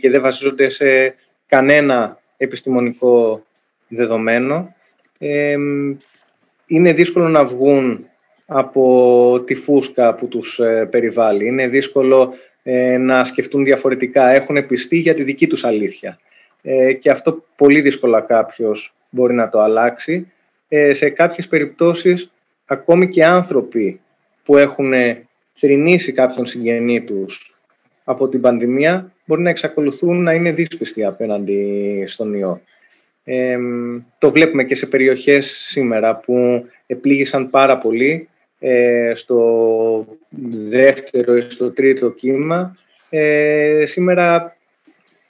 [0.00, 1.14] και δεν βασίζονται σε
[1.46, 3.44] κανένα επιστημονικό
[3.88, 4.74] δεδομένο.
[6.66, 8.06] είναι δύσκολο να βγουν
[8.46, 11.46] από τη φούσκα που τους ε, περιβάλλει.
[11.46, 14.28] Είναι δύσκολο ε, να σκεφτούν διαφορετικά.
[14.28, 16.18] Έχουν πιστεί για τη δική τους αλήθεια.
[16.62, 20.32] Ε, και αυτό πολύ δύσκολα κάποιος μπορεί να το αλλάξει.
[20.92, 22.30] σε κάποιες περιπτώσεις,
[22.66, 24.00] ακόμη και άνθρωποι
[24.48, 24.92] που έχουν
[25.52, 27.54] θρηνήσει κάποιον συγγενή τους
[28.04, 32.60] από την πανδημία, μπορεί να εξακολουθούν να είναι δύσπιστοι απέναντι στον ιό
[34.18, 40.06] το βλέπουμε και σε περιοχές σήμερα που επλήγησαν πάρα πολύ ε, στο
[40.68, 42.76] δεύτερο ή στο τρίτο κύμα.
[43.10, 44.56] Ε, σήμερα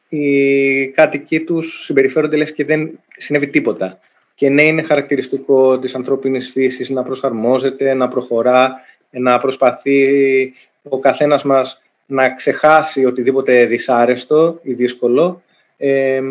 [0.08, 3.98] οι κάτοικοι τους συμπεριφέρονται λες και δεν συνέβη τίποτα.
[4.34, 11.42] Και ναι, είναι χαρακτηριστικό της ανθρώπινης φύσης να προσαρμόζεται, να προχωρά, να προσπαθεί ο καθένας
[11.42, 15.42] μας να ξεχάσει οτιδήποτε δυσάρεστο ή δύσκολο.
[15.76, 16.22] Ε,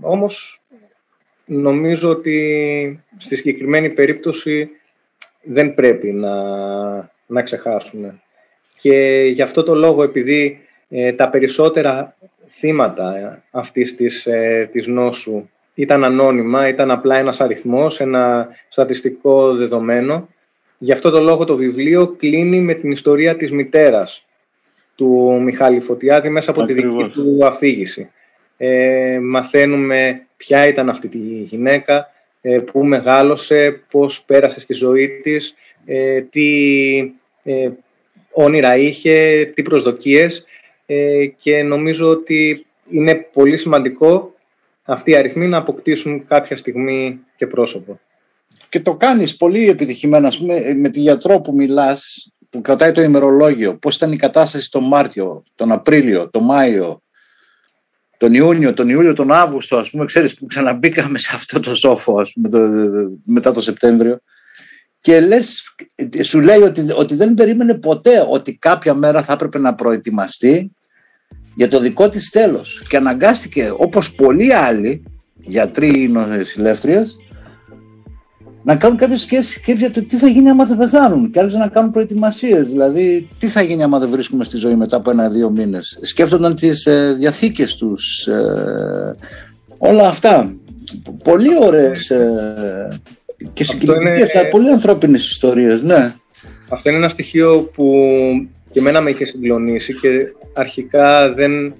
[0.00, 0.60] όμως
[1.44, 4.70] νομίζω ότι στη συγκεκριμένη περίπτωση
[5.42, 6.34] δεν πρέπει να,
[7.26, 8.20] να ξεχάσουμε.
[8.78, 14.86] Και γι' αυτό το λόγο, επειδή ε, τα περισσότερα θύματα ε, αυτής της, ε, της
[14.86, 20.28] νόσου ήταν ανώνυμα, ήταν απλά ένας αριθμός, ένα στατιστικό δεδομένο,
[20.78, 24.26] γι' αυτό το λόγο το βιβλίο κλείνει με την ιστορία της μητέρας
[24.94, 28.10] του Μιχάλη Φωτιάδη μέσα από τη δική του αφήγηση.
[28.56, 32.10] Ε, μαθαίνουμε ποια ήταν αυτή τη γυναίκα,
[32.40, 36.98] ε, πού μεγάλωσε, πώς πέρασε στη ζωή της, ε, τι
[37.42, 37.70] ε,
[38.30, 40.44] όνειρα είχε, τι προσδοκίες
[41.38, 44.34] και νομίζω ότι είναι πολύ σημαντικό
[44.82, 48.00] αυτοί οι αριθμοί να αποκτήσουν κάποια στιγμή και πρόσωπο.
[48.68, 53.02] Και το κάνεις πολύ επιτυχημένα, ας πούμε, με τη γιατρό που μιλάς, που κρατάει το
[53.02, 57.02] ημερολόγιο, πώς ήταν η κατάσταση τον Μάρτιο, τον Απρίλιο, τον Μάιο,
[58.16, 62.20] τον Ιούνιο, τον Ιούλιο, τον Αύγουστο, ας πούμε, ξέρεις που ξαναμπήκαμε σε αυτό το σόφο,
[62.20, 62.58] ας πούμε, το,
[63.24, 64.18] μετά το Σεπτέμβριο.
[65.00, 65.74] Και λες,
[66.22, 70.72] σου λέει ότι, ότι δεν περίμενε ποτέ ότι κάποια μέρα θα έπρεπε να προετοιμαστεί
[71.54, 72.82] για το δικό της τέλος.
[72.88, 75.02] Και αναγκάστηκε, όπως πολλοί άλλοι
[75.36, 77.16] γιατροί νοσηλεύτριες,
[78.66, 81.68] να κάνουν κάποιε σκέψει για το τι θα γίνει άμα δεν πεθάνουν και άρχισαν να
[81.68, 82.68] κάνουν προετοιμασίες.
[82.68, 85.98] Δηλαδή, τι θα γίνει άμα δεν βρίσκουμε στη ζωή μετά από ένα-δύο μήνες.
[86.02, 88.26] Σκέφτονταν τις ε, διαθήκες τους.
[88.26, 89.16] Ε,
[89.78, 90.54] όλα αυτά.
[91.24, 93.00] Πολύ ωραίες ε,
[93.52, 94.48] και συγκεκριμένε, είναι...
[94.50, 95.82] πολύ ανθρώπινες ιστορίες.
[95.82, 96.14] Ναι.
[96.68, 97.94] Αυτό είναι ένα στοιχείο που
[98.72, 100.08] και εμένα με είχε συγκλονίσει και
[100.52, 101.74] αρχικά δεν,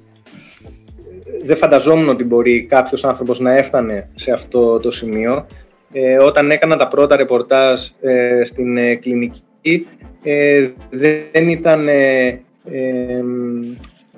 [1.42, 5.46] δεν φανταζόμουν ότι μπορεί κάποιος άνθρωπος να έφτανε σε αυτό το σημείο
[5.92, 9.86] ε, όταν έκανα τα πρώτα ρεπορτάζ ε, στην ε, κλινική
[10.22, 11.88] ε, δεν ήταν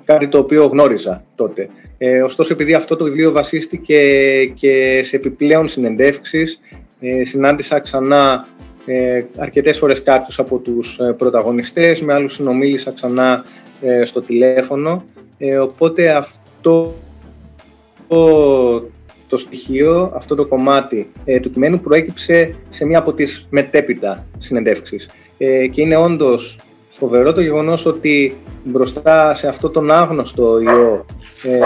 [0.05, 1.69] κάτι το οποίο γνώριζα τότε.
[2.23, 3.99] ωστόσο, επειδή αυτό το βιβλίο βασίστηκε
[4.45, 6.59] και σε επιπλέον συνεντεύξεις,
[7.23, 8.47] συνάντησα ξανά
[9.37, 13.43] αρκετές φορές κάποιους από τους πρωταγωνιστές, με άλλους συνομίλησα ξανά
[14.03, 15.05] στο τηλέφωνο,
[15.61, 16.93] οπότε αυτό
[19.29, 25.09] το στοιχείο, αυτό το κομμάτι ε, του κειμένου προέκυψε σε μία από τις μετέπειτα συνεντεύξεις.
[25.37, 31.05] Ε, και είναι όντως φοβερό το γεγονός ότι μπροστά σε αυτό τον άγνωστο ιό
[31.43, 31.59] ε,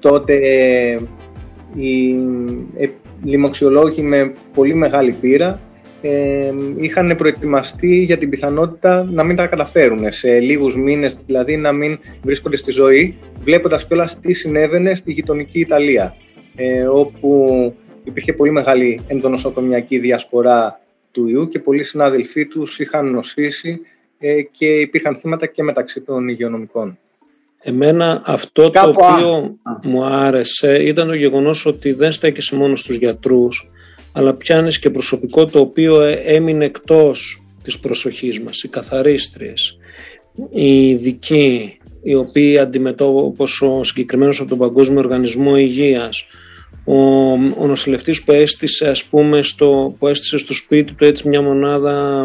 [0.00, 0.34] τότε
[1.74, 2.10] οι
[2.76, 2.88] ε,
[3.24, 5.60] λοιμοξιολόγοι με πολύ μεγάλη πείρα
[6.02, 11.72] ε, είχαν προετοιμαστεί για την πιθανότητα να μην τα καταφέρουν σε λίγους μήνες, δηλαδή να
[11.72, 16.14] μην βρίσκονται στη ζωή, βλέποντας κιόλας τι συνέβαινε στη γειτονική Ιταλία,
[16.56, 20.80] ε, όπου υπήρχε πολύ μεγάλη ενδονοσοκομιακή διασπορά
[21.12, 23.80] του ιού και πολλοί συνάδελφοί τους είχαν νοσήσει
[24.18, 26.98] ε, και υπήρχαν θύματα και μεταξύ των υγειονομικών.
[27.62, 33.70] Εμένα αυτό το οποίο μου άρεσε ήταν το γεγονός ότι δεν στέκεσαι μόνος στους γιατρούς,
[34.18, 39.78] αλλά πιάνεις και προσωπικό το οποίο ε, έμεινε εκτός της προσοχής μας, οι καθαρίστριες,
[40.50, 46.26] οι ειδικοί, οι οποίοι αντιμετώπισαν όπως ο συγκεκριμένος από τον Παγκόσμιο Οργανισμό Υγείας,
[46.88, 51.42] ο, ο νοσηλευτής που έστησε ας πούμε στο, που έστησε στο σπίτι του έτσι μια
[51.42, 52.24] μονάδα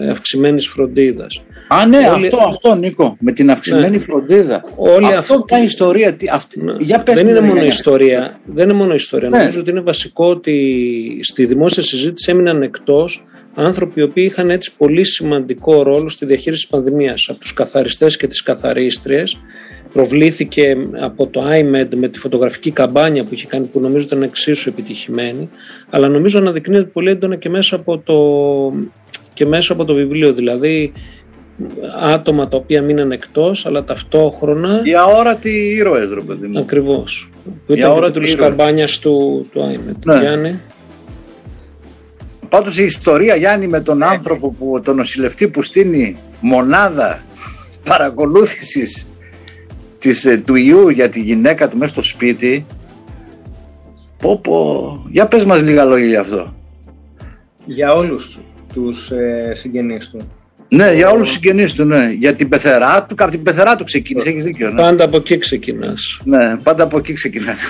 [0.00, 1.42] ε, αυξημένης φροντίδας.
[1.68, 4.02] Α ναι αυτό, αυτό Νίκο με την αυξημένη ναι.
[4.02, 5.54] φροντίδα Όλη αυτό αυτή...
[5.54, 6.64] είναι ιστορία τι, αυτή...
[6.64, 6.72] Ναι.
[6.78, 9.38] Για πες δεν είναι μόνο ιστορία δεν είναι μόνο ιστορία ναι.
[9.38, 14.72] νομίζω ότι είναι βασικό ότι στη δημόσια συζήτηση έμειναν εκτός άνθρωποι οι οποίοι είχαν έτσι
[14.76, 19.38] πολύ σημαντικό ρόλο στη διαχείριση της πανδημίας από τους καθαριστές και τις καθαρίστριες
[19.92, 24.68] προβλήθηκε από το iMed με τη φωτογραφική καμπάνια που είχε κάνει που νομίζω ήταν εξίσου
[24.68, 25.48] επιτυχημένη
[25.90, 28.16] αλλά νομίζω αναδεικνύεται πολύ έντονα και μέσα από το,
[29.34, 30.32] και μέσα από το βιβλίο.
[30.32, 30.92] Δηλαδή
[32.00, 36.58] άτομα τα οποία μείναν εκτός αλλά ταυτόχρονα οι αόρατοι ήρωες ρε παιδί μου.
[36.58, 37.30] Ακριβώς.
[37.66, 40.20] Που ήταν ώρα του καμπάνιας του, του iMed ναι.
[40.20, 40.60] Γιάννη.
[42.48, 47.22] Πάντως η ιστορία Γιάννη με τον άνθρωπο που τον νοσηλευτή που στείνει μονάδα
[47.84, 49.09] παρακολούθησης
[50.00, 52.66] της, ε, του ιού για τη γυναίκα του μέσα στο σπίτι
[54.18, 56.54] πω πω για πες μας λίγα λόγια για αυτό
[57.64, 58.40] για όλους
[58.74, 60.18] τους ε, συγγενείς του
[60.72, 62.10] ναι, για όλους τους συγγενείς του, ναι.
[62.18, 64.70] Για την πεθερά του, από την πεθερά του ξεκίνησε, έχεις δίκιο.
[64.70, 64.82] Ναι.
[64.82, 66.20] Πάντα από εκεί ξεκινάς.
[66.24, 67.58] Ναι, πάντα από εκεί ξεκινάς.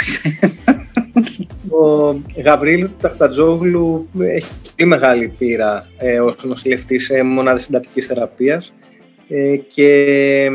[1.82, 8.72] Ο Γαβρίλ Ταχτατζόγλου έχει πολύ μεγάλη πείρα ε, ως νοσηλευτής σε μονάδες συντατικής θεραπείας
[9.28, 10.50] ε, και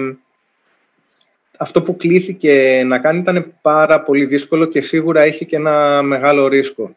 [1.58, 6.48] αυτό που κλήθηκε να κάνει ήταν πάρα πολύ δύσκολο και σίγουρα έχει και ένα μεγάλο
[6.48, 6.96] ρίσκο.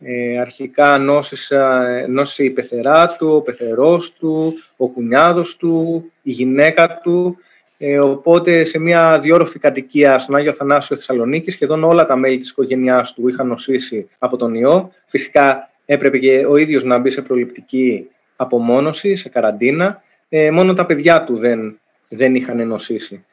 [0.00, 7.00] Ε, αρχικά νόσησα, νόσησε η πεθερά του, ο πεθερός του, ο κουνιάδος του, η γυναίκα
[7.02, 7.38] του.
[7.78, 12.50] Ε, οπότε σε μια διόρροφη κατοικία στον Άγιο Θανάσιο Θεσσαλονίκη, σχεδόν όλα τα μέλη της
[12.50, 14.92] οικογένειάς του είχαν νοσήσει από τον ιό.
[15.06, 20.02] Φυσικά έπρεπε και ο ίδιος να μπει σε προληπτική απομόνωση, σε καραντίνα.
[20.28, 23.24] Ε, μόνο τα παιδιά του δεν, δεν είχαν νοσήσει.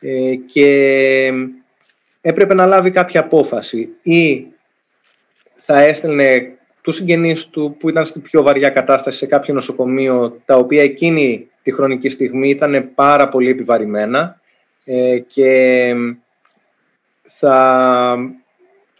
[0.00, 1.32] Ε, και
[2.20, 3.88] έπρεπε να λάβει κάποια απόφαση.
[4.02, 4.46] Ή
[5.54, 10.56] θα έστελνε τους συγγενείς του που ήταν στην πιο βαριά κατάσταση σε κάποιο νοσοκομείο τα
[10.56, 14.40] οποία εκείνη τη χρονική στιγμή ήταν πάρα πολύ επιβαρημένα
[14.84, 15.94] ε, και
[17.22, 18.16] θα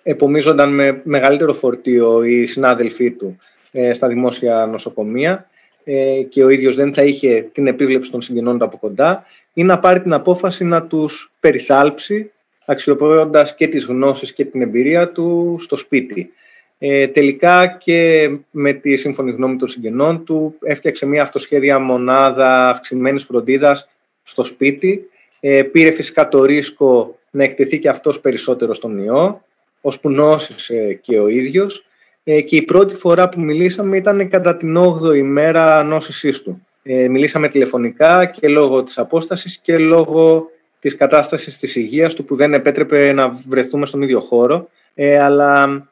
[0.03, 3.37] επομίζονταν με μεγαλύτερο φορτίο οι συνάδελφοί του
[3.71, 5.47] ε, στα δημόσια νοσοκομεία
[5.85, 9.63] ε, και ο ίδιος δεν θα είχε την επίβλεψη των συγγενών του από κοντά ή
[9.65, 12.31] να πάρει την απόφαση να τους περιθάλψει
[12.65, 16.33] αξιοποιώντας και τις γνώσεις και την εμπειρία του στο σπίτι.
[16.79, 23.25] Ε, τελικά και με τη σύμφωνη γνώμη των συγγενών του έφτιαξε μια αυτοσχέδια μονάδα αυξημένης
[23.25, 23.89] φροντίδας
[24.23, 25.09] στο σπίτι.
[25.41, 29.45] Ε, πήρε φυσικά το ρίσκο να εκτεθεί και αυτός περισσότερο στον ιό,
[29.81, 31.85] ώσπου νόσησε και ο ίδιος.
[32.25, 36.67] Ε, και η πρώτη φορά που μιλήσαμε ήταν κατά την 8η μέρα νόσησής του.
[36.83, 42.37] Ε, μιλήσαμε τηλεφωνικά και λόγω της απόστασης και λόγω της κατάστασης της υγείας του που
[42.37, 44.69] δεν επέτρεπε να βρεθούμε στον ίδιο χώρο.
[44.95, 45.85] Ε, αλλά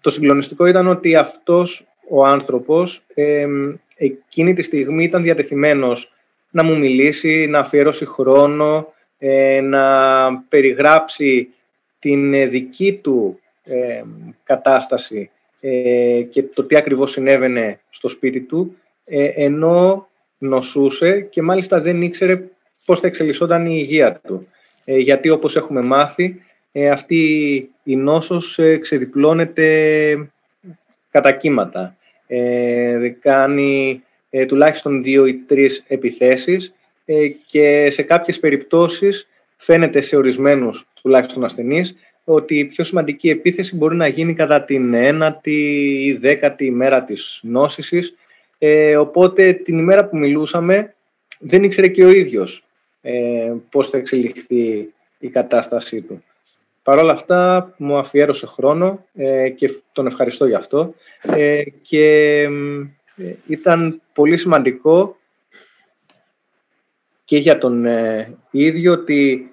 [0.00, 3.46] το συγκλονιστικό ήταν ότι αυτός ο άνθρωπος ε,
[3.96, 6.12] εκείνη τη στιγμή ήταν διατεθειμένος
[6.50, 9.84] να μου μιλήσει, να αφιερώσει χρόνο, ε, να
[10.48, 11.48] περιγράψει
[11.98, 14.02] την δική του ε,
[14.44, 15.30] κατάσταση
[15.60, 18.76] ε, και το τι ακριβώς συνέβαινε στο σπίτι του,
[19.34, 22.42] ενώ νοσούσε και μάλιστα δεν ήξερε
[22.84, 24.44] πώς θα εξελισσόταν η υγεία του.
[24.84, 26.42] γιατί όπως έχουμε μάθει,
[26.92, 27.20] αυτή
[27.82, 30.30] η νόσος ξεδιπλώνεται
[31.10, 31.96] κατά κύματα.
[33.20, 34.02] κάνει
[34.46, 36.74] τουλάχιστον δύο ή τρεις επιθέσεις
[37.46, 43.96] και σε κάποιες περιπτώσεις φαίνεται σε ορισμένους τουλάχιστον ασθενείς ότι η πιο σημαντική επίθεση μπορεί
[43.96, 45.52] να γίνει κατά την ένατη
[46.04, 48.14] ή δέκατη ημέρα της νόσησης.
[48.66, 50.94] Ε, οπότε την ημέρα που μιλούσαμε
[51.38, 52.64] δεν ήξερε και ο ίδιος
[53.00, 56.24] ε, πώς θα εξελιχθεί η κατάστασή του.
[56.82, 62.40] Παρ' όλα αυτά μου αφιέρωσε χρόνο ε, και τον ευχαριστώ για αυτό ε, και
[63.16, 65.16] ε, ήταν πολύ σημαντικό
[67.24, 67.86] και για τον
[68.50, 69.50] ίδιο ότι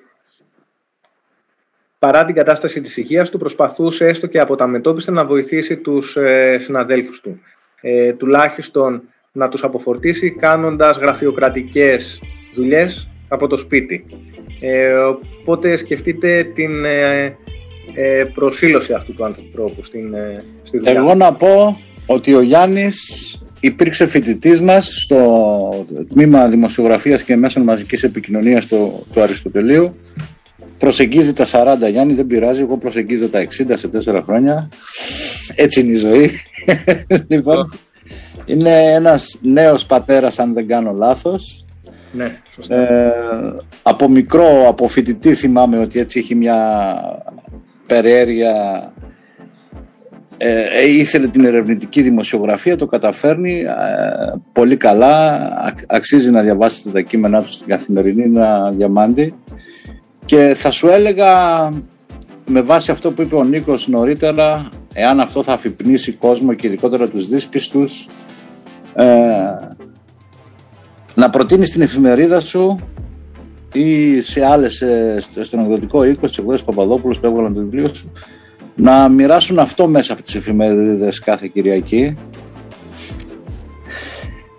[2.00, 6.18] παρά την κατάσταση της υγείας του, προσπαθούσε έστω και από τα μετώπιστε να βοηθήσει τους
[6.18, 7.42] ε, συναδέλφους του.
[7.82, 12.22] Ε, τουλάχιστον να τους αποφορτήσει κάνοντας γραφειοκρατικές
[12.54, 14.06] δουλειές από το σπίτι.
[14.60, 14.94] Ε,
[15.40, 17.38] οπότε σκεφτείτε την ε,
[17.96, 20.92] ε προσήλωση αυτού του ανθρώπου στην, ε, στη δουλειά.
[20.92, 23.00] Εγώ να πω ότι ο Γιάννης
[23.60, 29.92] υπήρξε φοιτητής μας στο τμήμα δημοσιογραφίας και μέσων μαζικής επικοινωνίας του, του Αριστοτελείου
[30.82, 34.70] προσεγγίζει τα 40 Γιάννη, δεν πειράζει, εγώ προσεγγίζω τα 60 σε 4 χρόνια.
[35.56, 36.32] Έτσι είναι η ζωή.
[37.28, 37.74] λοιπόν,
[38.46, 41.66] είναι ένας νέος πατέρας αν δεν κάνω λάθος.
[42.12, 42.76] Ναι, σωστά.
[42.76, 43.14] Ε,
[43.84, 46.94] από μικρό, από φοιτητή θυμάμαι ότι έτσι έχει μια
[47.88, 48.94] περιέργεια
[50.44, 55.40] ε, ε, ήθελε την ερευνητική δημοσιογραφία, το καταφέρνει ε, πολύ καλά,
[55.88, 59.34] αξίζει να διαβάσετε τα κείμενά του στην καθημερινή, να διαμάντη.
[60.26, 61.30] Και θα σου έλεγα
[62.52, 67.10] με βάση αυτό που είπε ο Νίκος νωρίτερα, εάν αυτό θα αφυπνίσει κόσμο και ειδικότερα
[67.10, 68.08] τους δύσπιστους,
[68.94, 69.06] ε,
[71.16, 72.80] να προτείνεις την εφημερίδα σου
[73.74, 78.12] ή σε άλλες, ε, στον εκδοτικό οίκο, στις εκδόσεις Παπαδόπουλος που έβγαλαν το βιβλίο σου,
[78.76, 82.18] να μοιράσουν αυτό μέσα από τις εφημερίδες κάθε Κυριακή.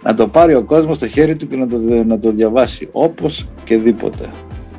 [0.03, 3.47] Να το πάρει ο κόσμος στο χέρι του και να το, να το διαβάσει όπως
[3.65, 4.31] και δίποτε.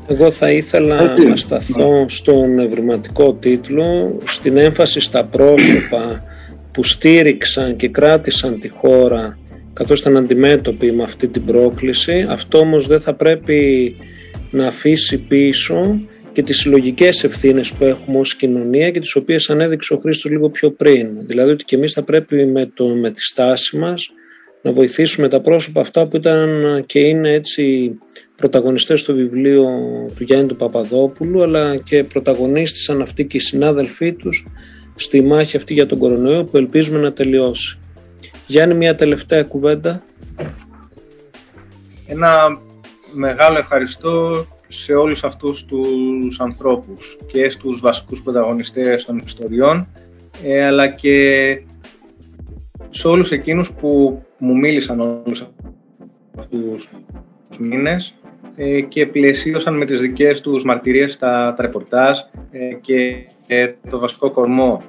[0.07, 6.23] Εγώ θα ήθελα να σταθώ στον ευρηματικό τίτλο, στην έμφαση στα πρόσωπα
[6.71, 9.37] που στήριξαν και κράτησαν τη χώρα
[9.73, 12.25] καθώς ήταν αντιμέτωποι με αυτή την πρόκληση.
[12.29, 13.95] Αυτό όμως δεν θα πρέπει
[14.51, 15.99] να αφήσει πίσω
[16.31, 20.49] και τις συλλογικές ευθύνες που έχουμε ως κοινωνία και τις οποίες ανέδειξε ο Χρήστος λίγο
[20.49, 21.27] πιο πριν.
[21.27, 24.09] Δηλαδή ότι και εμείς θα πρέπει με, το, με τη στάση μας
[24.63, 27.93] να βοηθήσουμε τα πρόσωπα αυτά που ήταν και είναι έτσι
[28.35, 29.65] πρωταγωνιστές στο βιβλίο
[30.15, 34.45] του Γιάννη του Παπαδόπουλου αλλά και πρωταγωνίστησαν αυτοί και οι συνάδελφοί τους
[34.95, 37.77] στη μάχη αυτή για τον κορονοϊό που ελπίζουμε να τελειώσει.
[38.47, 40.03] Γιάννη, μια τελευταία κουβέντα.
[42.07, 42.59] Ένα
[43.13, 49.87] μεγάλο ευχαριστώ σε όλους αυτούς τους ανθρώπους και στους βασικούς πρωταγωνιστές των ιστοριών
[50.43, 51.59] ε, αλλά και
[52.89, 55.47] σε όλους εκείνους που μου μίλησαν όλους
[56.37, 56.89] αυτούς
[57.47, 58.13] τους μήνες
[58.55, 62.19] ε, και πλαισίωσαν με τις δικές τους μαρτυρίες τα, τα ρεπορτάζ
[62.51, 63.25] ε, και,
[63.89, 64.81] το βασικό κορμό.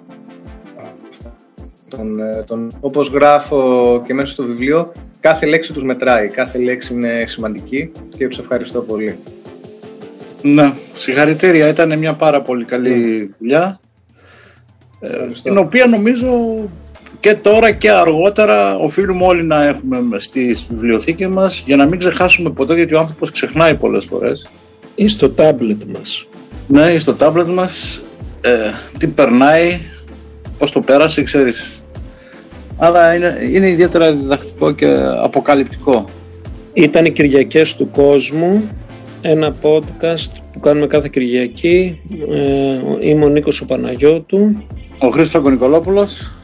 [1.88, 6.94] Τον, ε, τον, όπως γράφω και μέσα στο βιβλίο, κάθε λέξη τους μετράει, κάθε λέξη
[6.94, 9.18] είναι σημαντική και τους ευχαριστώ πολύ.
[10.42, 11.68] Ναι, συγχαρητήρια.
[11.68, 13.80] Ήταν μια πάρα πολύ καλή δουλειά.
[15.42, 16.28] την οποία νομίζω
[17.24, 22.50] και τώρα και αργότερα οφείλουμε όλοι να έχουμε στις βιβλιοθήκες μας για να μην ξεχάσουμε
[22.50, 24.50] ποτέ γιατί ο άνθρωπος ξεχνάει πολλές φορές.
[24.94, 26.26] Ή στο τάμπλετ μας.
[26.66, 28.02] Ναι, στο τάμπλετ μας
[28.40, 28.50] ε,
[28.98, 29.78] τι περνάει,
[30.58, 31.84] πώς το πέρασε, ξέρεις.
[32.76, 36.08] Αλλά είναι, είναι ιδιαίτερα διδακτικό και αποκαλυπτικό.
[36.72, 38.68] Ήταν οι Κυριακές του κόσμου,
[39.20, 42.00] ένα podcast που κάνουμε κάθε Κυριακή.
[43.00, 44.64] Ε, είμαι ο Νίκος ο Παναγιώτου.
[44.98, 46.34] Ο Χρήστος Κονικολόπουλος.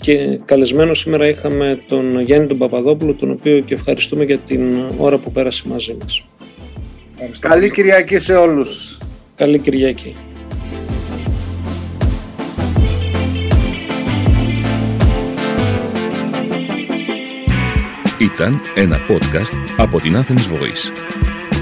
[0.00, 4.62] Και καλεσμένο σήμερα είχαμε τον Γιάννη τον Παπαδόπουλο, τον οποίο και ευχαριστούμε για την
[4.98, 6.24] ώρα που πέρασε μαζί μας.
[7.38, 8.98] Καλή Κυριακή σε όλους.
[9.36, 10.14] Καλή Κυριακή.
[18.20, 20.92] Ήταν ένα podcast από την Athens Voice.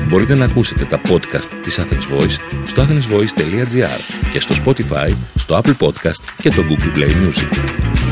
[0.09, 5.87] Μπορείτε να ακούσετε τα podcast της Athens Voice στο athensvoice.gr και στο Spotify, στο Apple
[5.87, 8.08] Podcast και το Google Play Music.